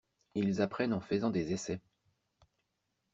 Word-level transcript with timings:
Ils 0.33 0.63
apprennent 0.63 0.93
en 0.95 0.99
faisant 0.99 1.29
des 1.29 1.53
essais. 1.53 1.79